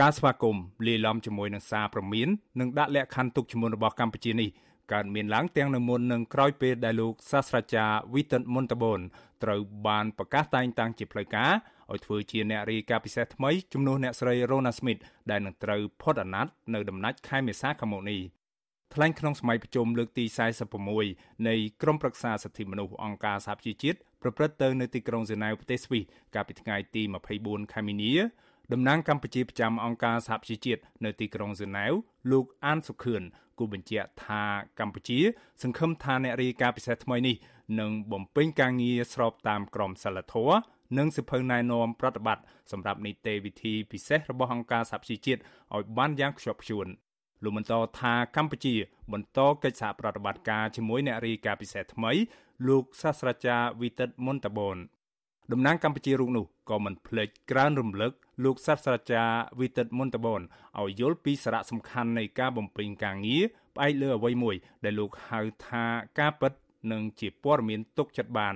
[0.00, 2.28] ការស្វាគមន៍លាយឡំជាមួយនឹងសារព្រមាន
[2.60, 4.48] និងដាក់លក្ខខណ្ឌទុកជាមុនរបស់កម្ពុជានេះ
[4.92, 9.00] កើតមានឡើងទាំងនៅមុននិងក្រោយពេលដែលលោកសាស្ត្រាចារ្យវីតិនមុនតបូន
[9.42, 11.52] ត្រូវបានប្រកាសតែងតាំងជាផ្លូវការ
[11.92, 15.00] ឲ្យធ្វើជាអ្នករាយការណ៍ពិសេសថ្មីជំនួសអ្នកស្រី Rona Smith
[15.30, 18.20] ដែលនឹងត្រូវផុតអាណត្តិនៅដំណាច់ខែមេសាខាងមុខនេះ
[18.94, 20.24] ថ្លែងក្នុងសម័យប្រជុំលើកទី
[20.86, 26.04] 46នៃក្រុមប្រឹក្សាសិទ្ធិមនុស្សអង្គការសហប្រជាជាតិប្រព្រឹត្តទៅនៅទីក្រុងហ្សឺណែវប្រទេសស្វីស
[26.34, 27.02] កាលពីថ្ងៃទី
[27.38, 28.12] 24ខែមីនា
[28.72, 31.92] តំណាងកម្ពុជាប្រចាំអង្គការសហប្រជាជាតិនៅទីក្រុងហ្សឺណែវ
[32.32, 33.22] លោកអានសុខឿន
[33.58, 34.42] គូបញ្ជាក់ថា
[34.80, 35.18] កម្ពុជា
[35.62, 37.36] សង្ឃឹមថាអ្នករាយការណ៍ពិសេសថ្មីនេះ
[37.80, 40.56] នឹងបំពេញការងារស្របតាមក្រមសីលធម៌
[40.98, 45.40] និងសិភៅណែនាំប្រតិបត្តិសម្រាប់នីតិវិធីពិសេសរបស់អង្គការសហប្រជាជាតិ
[45.74, 46.86] ឲ្យបានយ៉ាងខ្ជាប់ខ្ជួន
[47.42, 48.74] លោកបន្តថាកម្ពុជា
[49.12, 52.12] បន្តកិច្ចសហប្រតិបត្តិការជាមួយអ្នករាយការណ៍ពិសេសថ្មី
[52.68, 54.76] លោកសាស្ត្រាចារ្យវីតិតមុនតាបូន
[55.52, 58.12] តំណាងកម្ពុជារូបនោះក៏មិនភ្លេចក្រើនរំលឹក
[58.44, 60.40] លោកសាស្ត្រាចារ្យវីតិតមុនតាបូន
[60.80, 65.84] ឲ្យយល់ពីសារៈសំខាន់នៃការបំពេញការងារផ្អែកលើអ្វីមួយ ដែលលោកហៅថា
[66.18, 66.52] ការពិត
[66.92, 68.54] និងជាព័ត៌មានទុកចិត្តបាន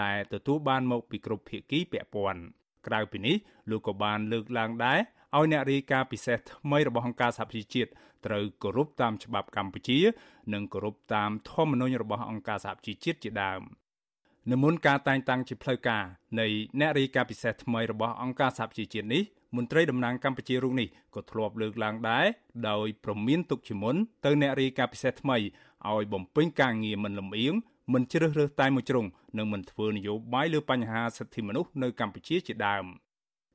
[0.00, 2.42] ដែលទទួលបានមកពីគ្រប់ភាគីពាក់ព័ន្ធ
[2.86, 3.36] ក្រៅពីនេះ
[3.70, 4.98] លោកក៏បានលើកឡើងដែរ
[5.36, 7.90] ឲ្យអ្នករាយការណ៍ពិសេសថ្មីរបស់អង្គការសហប្រជាជាតិ
[8.26, 9.98] ត្រូវគោរពតាមច្បាប់កម្ពុជា
[10.52, 13.62] និងគោរពតាមធម្មនុញ្ញរបស់អង្គការសហប្រជាជាតិជាដើម
[14.50, 16.04] និមន្តការតែងតាំងជាផ្លូវការ
[16.40, 16.46] នៃ
[16.80, 19.22] អ្នករាយការណ៍ពិសេសថ្មីរបស់អង្គការសហប្រជាជាតិនេះ
[19.56, 22.26] មន្ត្រីតំណាងកម្ពុជារូបនេះក៏ធ្លាប់លើកឡើងដែរ
[22.68, 25.36] ដោយប្រមានទុកជាមុនទៅអ្នករាយការណ៍ពិសេសថ្មី
[25.90, 27.54] ឲ្យបំពេញការងារមិនលំអៀង
[27.92, 29.06] មិនជ្រើសរើសតែមួយជ្រុង
[29.38, 32.84] និងមិនធ្វើនយោបាយលើបញ្ហាសិទ្ធិមនុស្សនៅកម្ពុជាជាដើម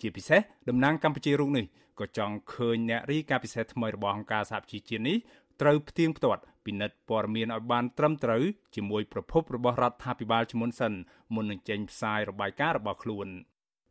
[0.00, 1.66] ជាពិសេសតំណាងកម្ពុជារូបនេះ
[2.00, 5.16] ក៏ចង់ឃើញអ្នករាយការណ៍ពិសេសថ្មីរបស់អង្គការសហជីវជាតិនេះ
[5.60, 8.42] ត្រូវផ្ទៀងផ្ទាត់ ពិនិត្យព័ត៌មានឲ្យបានត្រឹមត្រូវ
[8.76, 10.92] ជាមួយប្រភពរបស់រដ្ឋាភិបាលជាមុនសិន
[11.34, 13.28] មុននឹងចេញផ្សាយរបាយការណ៍របស់ខ្លួន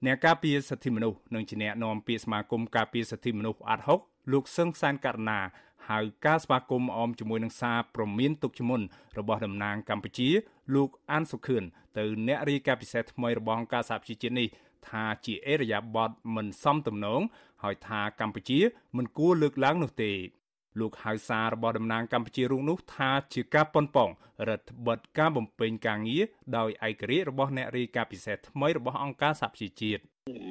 [0.06, 4.00] អ្នកការពារសិទ្ធិមនុស្សនិងជាអ្នកនាំពាក្យសមាគមការពារសិទ្ធិមនុស្សអាត់ហុក
[4.32, 5.40] លោកសឹងសានករណា
[5.90, 8.82] ហៅការស្វាគមន៍អមជាមួយនឹងសារព្រមានទុកជាមុន
[9.20, 10.30] របស់តំណាងកម្ពុជា
[10.76, 11.64] លោកអានសុខឿន
[11.98, 14.48] ទៅអ្នករាយការណ៍ពិសេសថ្មីរបស់អង្គការសហប្រជាជាតិនេះ
[14.90, 17.22] ថាជាអេរយាប័តមិនសមទំនង
[17.64, 18.60] ហើយថាកម្ពុជា
[18.98, 20.12] មិនគួរលើកឡើងនោះទេ
[20.80, 24.10] លោកហៅសាររបស់តំណាងកម្ពុជារូបនោះថាជាការប៉ុនប៉ង
[24.50, 26.24] រដ្ឋបិទការបំពេញការងារ
[26.58, 30.02] ដោយឯករាជ្យរបស់អ្នករាយការណ៍ពិសេសថ្មីរបស់អង្គការសហប្រជាជាតិ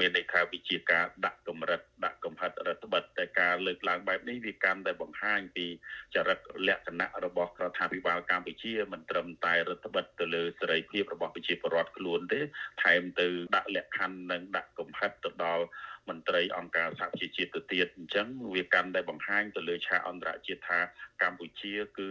[0.01, 5.67] មានន័យថាវិជាការដាក់កម្រិតដាក់កំហិតរដ្ឋបិទតែការលើកឡើងបែបនេះវាកាន់តែបង្ហាញពី
[6.15, 12.41] ចរិតលក្ខណៈរបស់រដ្ឋាភិបាលកម្ពុជាមិនត្រឹមតែរដ្ឋបិទទៅលើសេរីភាពរបស់ប្រជាពលរដ្ឋខ្លួនទេ
[12.83, 15.65] ថែមទៅដាក់លក្ខខណ្ឌនិងដាក់កំហិតទៅដល់
[16.09, 20.81] មន្ត្រីអង្គការសហជីវជាតិទៅទៀតអញ្ចឹងវាកាន់តែបង្ហាញទៅលើឆាកអន្តរជាតិថា
[21.23, 22.09] កម្ពុជាគឺ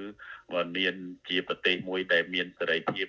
[0.78, 0.96] មាន
[1.30, 3.08] ជាប្រទេសមួយដែលមានសេរីភាព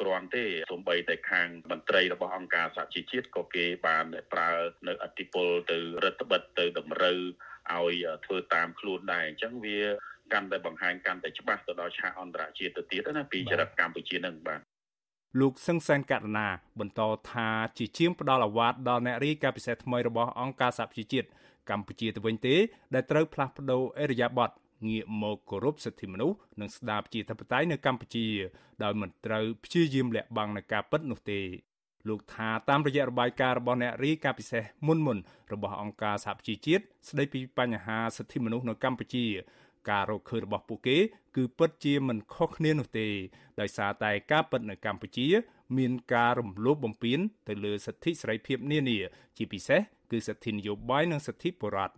[0.00, 4.50] គ្រប់គ្រាន់ទេសូម្បីតែខាងមន្ត្រីរបស់អង្គការសហជីវជាតិក៏គេបានប្រើ
[4.88, 7.18] នៅអធិបុលទៅរដ្ឋបិទទៅតម្រូវ
[7.72, 7.94] ឲ្យ
[8.24, 9.80] ធ្វើតាមខ្លួនដែរអញ្ចឹងវា
[10.32, 14.60] កាន់តែបង្ហាញកាន់តែច្បាស់ទៅដល់ឆាកអន្តរជាតិទៅទៀតណាពីចរិតកម្ពុជានឹងបាទ
[15.40, 16.48] លោកសឹងសែនករណា
[16.80, 17.00] បន្ត
[17.30, 21.28] ថាជាជាងផ្ដល់អាវ៉ាតដល់អ្នករាយការណ៍ពិសេសថ្មីរបស់អង្គការសហប្រជាជាតិ
[21.70, 22.54] កម្ពុជាទៅវិញទេ
[22.94, 24.50] ដែលត្រូវផ្លាស់ប្ដូរអេរយាប័ត
[24.88, 28.26] ងាកមកគោរពសិទ្ធិមនុស្សនិងស្ដារប្រជាធិបតេយ្យនៅកម្ពុជា
[28.82, 31.40] ដោយមិនត្រូវព្យាយាមលាក់បាំងនៅការពិតនោះទេ
[32.08, 35.18] លោកថាតាមរយៈរបាយការណ៍របស់អ្នករាយការណ៍ពិសេសមុនមុន
[35.52, 39.26] របស់អង្គការសហប្រជាជាតិស្ដីពីបញ្ហាសិទ្ធិមនុស្សនៅកម្ពុជា
[39.90, 40.98] ការរកឃើញរបស់ពួកគេ
[41.36, 43.08] គឺពិតជាមិនខុសគ្នានោះទេ
[43.60, 45.26] ដោយសារតែការពិតនៅកម្ពុជា
[45.78, 47.18] មានការរំលោភបំពាន
[47.48, 48.98] ទៅលើសិទ្ធិសេរីភាពនានា
[49.36, 49.80] ជាពិសេស
[50.10, 51.94] គឺសិទ្ធិនយោបាយនិងសិទ្ធិបុរដ្ឋ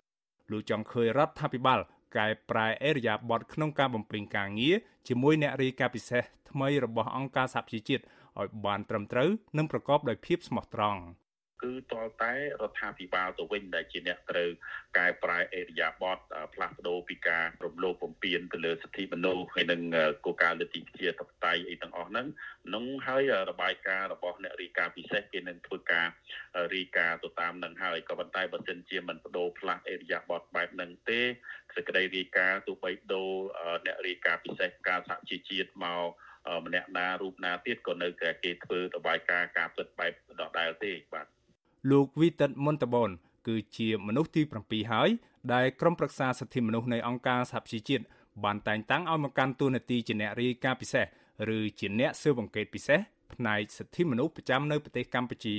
[0.50, 1.80] លោកចង់ឃើញរដ្ឋាភិបាល
[2.16, 4.76] កែប្រែអេរយាប័តក្នុងការបំពេញការងារ
[5.08, 8.02] ជាមួយអ្នករាយការណ៍ពិសេសថ្មីរបស់អង្គការសហប្រជាជាតិ
[8.40, 9.28] ឲ្យបានត្រឹមត្រូវ
[9.58, 11.02] និងប្រកបដោយភាពស្មោះត្រង់
[11.62, 14.48] គឺតលតែរដ្ឋាភិបាលទៅវិញដែលជាអ្នកត្រូវ
[14.98, 16.18] កែប្រែអេរយាប័ត
[16.54, 19.80] ផ្លាស់ប្ដូរពីការរំលោភបំពានទៅលើសិទ្ធិមនុស្សហើយនឹង
[20.24, 22.26] គោលការណ៍លទ្ធិប្រជាធិបតេយ្យអីទាំងអស់ហ្នឹង
[22.74, 26.06] នឹងហើយរបាយការណ៍របស់អ្នករាយការណ៍ពិសេសគេនឹងធ្វើការ
[26.74, 31.20] រាយការណ៍ទៅតាមនឹងហើយក៏ប៉ុន្តែបើសិនជាមិនបដូរផ្លាស់អេរយាប័តបែបហ្នឹងទេ
[31.76, 33.30] សេចក្តីរាយការណ៍ទោះបីដូរ
[33.86, 36.02] អ្នករាយការណ៍ពិសេសការសហជីវជាតិមក
[36.64, 41.26] ម្នាក់ណារូបណាទៀតក៏នៅតែគេធ្វើរបាយការណ៍ការពិតបែបដដែលទេបាទ
[41.90, 43.10] លោកវីតិតមុនតបន
[43.48, 45.10] គឺជាមនុស្សទី7ហើយ
[45.54, 48.04] ដែលក្រុមប្រឹក្សាសិទ្ធិមនុស្សនៃអង្គការសហប្រជាជាតិ
[48.44, 51.06] បានតែងតាំងឲ្យមកកាន់តួនាទីជាអ្នករាយការណ៍ពិសេស
[51.56, 53.00] ឬជាអ្នកស៊ើបអង្កេតពិសេស
[53.32, 55.56] ផ្នែកសិទ្ធិមនុស្សប្រចាំនៅប្រទេសកម្ពុជា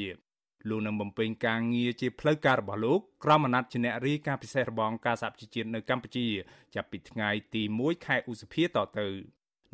[0.70, 6.28] លោកនឹងបំពេញការងារជាផ្លូវការរបស់លោកក្រមអាណត្តិជាអ្នករាយការណ៍ពិសេសរបស់អង្គការសហប្រជាជាតិនៅកម្ពុជា
[6.76, 8.68] ចាប់ពីថ្ងៃទី1ខែឧសភាត
[8.98, 9.08] ទៅ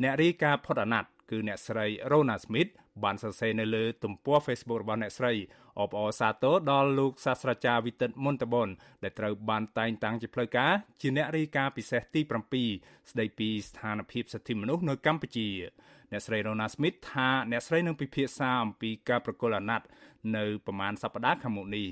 [0.03, 2.71] អ្នករាយការណ៍ផុតអាណត្តិគឺអ្នកស្រី Rona Smith
[3.03, 5.33] បានសរសេរនៅលើទំព័រ Facebook របស់អ្នកស្រី
[5.79, 8.69] អបអរសាទរដល់លោកសាស្ត្រាចារ្យវិទិតមុនតបន
[9.03, 12.21] ដែលត្រូវបានតែងតាំងជាផ្លូវការជាអ្នករាយការណ៍ពិសេសទី
[12.65, 15.47] 7ស្ដីពីស្ថានភាពសិទ្ធិមនុស្សនៅកម្ពុជា
[16.13, 19.87] អ្នកស្រី Rona Smith ថាអ្នកស្រីនឹងពិភាក្សាអំពីការប្រកុលអាណត្តិ
[20.35, 21.87] នៅប្រមាណសប្តាហ៍ខាងមុខនេះ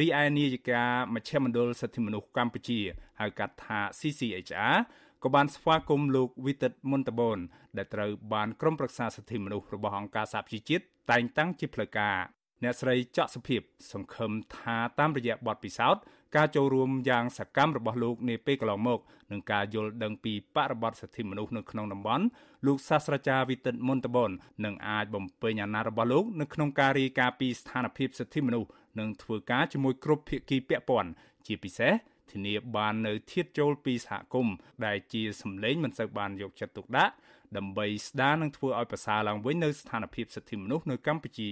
[0.00, 0.84] រីឯនាយិកា
[1.14, 2.80] មជ្ឈមណ្ឌលសិទ្ធិមនុស្សកម្ពុជា
[3.20, 4.76] ហៅកាត់ថា CCHR
[5.22, 7.38] ក៏បានស្វាគមន៍លោកវិទិតមុនតបន
[7.76, 12.16] ដែលត្រូវបានក្រុមប្រឹក្សាសិទ្ធិមនុស្សរបស់អង្គការសហប្រជាជាតិតែងតាំងជាផ្លូវការ
[12.62, 13.60] អ្នកស្រីច័កសុភិប
[13.92, 16.02] សង្ឃឹមថាតាមរយៈបទពិសោធន៍
[16.36, 19.00] ការចូលរួមយ៉ាងសកម្មរបស់លោកនាពេលកន្លងមក
[19.32, 22.24] នឹងការយល់ដឹងពីបរិបទសិទ្ធិមនុស្សនៅក្នុងតំបន់
[22.66, 24.30] លោកសាស្ត្រាចារ្យវិទិតមុនតបន
[24.64, 31.10] នឹងអាចបំពេញអាណត្តិរបស់លោកនៅក្នុងការរាយការណ៍ពីស្ថានភាពសិទ្ធិមនុស្សនិងធ្វើការជាមួយគ្រប់ភាគីពាក់ព័ន្ធ
[31.46, 31.92] ជាពិសេស
[32.32, 34.54] ធានាបាននៅធៀបចូលពីសហគមន៍
[34.86, 37.14] ដែលជាសម្លេងមិនសូវបានយកចិត្តទុកដាក់
[37.56, 41.50] ដើម្បីស្ដារនិងធ្វើឲ្យប្រសើរឡើងវិញនៅស្ថានភាពសិទ្ធិមនុស្សនៅកម្ពុជា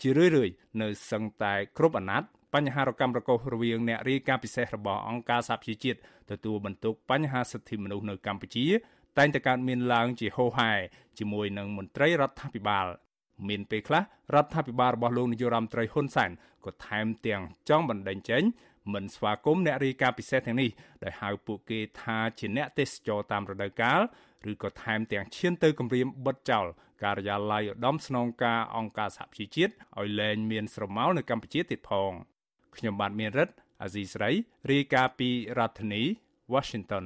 [0.00, 5.98] ជារឿយៗនៅសឹងតែគ្រប់អាណត្តិ បញ្ហារកម្មរកុសរវាងអ្នករាយការណ៍ពិសេសរបស់អង្គការសហប្រជាជាតិ
[6.30, 8.66] ទទួលបន្ទុកបញ្ហាសិទ្ធិមនុស្សនៅកម្ពុជា
[9.18, 10.72] តែងតែកើតមានឡើងជាហូរហែ
[11.18, 12.86] ជាមួយនឹងមន្ត្រីរដ្ឋាភិបាល
[13.48, 14.02] មានពេលខ្លះ
[14.34, 16.30] រដ្ឋាភិបាលរបស់លោកនាយរដ្ឋមន្ត្រីហ៊ុនសែន
[16.64, 18.42] ក៏ថែមទាំងចង់បណ្ដេញចេញ
[18.94, 20.70] មិនស្វាគមន៍អ្នករាយការណ៍ពិសេសទាំងនេះ
[21.04, 24.00] ដោយហៅពួកគេថាជាអ្នកទេសចរតាមរដូវកាល
[24.50, 26.66] ឬក៏ថែមទាំងឈានទៅគម្រាមបិទចោល
[27.02, 32.12] ការិយាល័យឧត្តមស្នងការអង្គការសហប្រជាជាតិឲ្យលែងមានស្រមោលនៅកម្ពុជាទៀតផង
[32.78, 34.30] ខ្ញុំបាទមានរិទ្ធអាស៊ីស្រី
[34.70, 36.02] រាយការណ៍ពីរដ្ឋធានី
[36.54, 37.04] Washington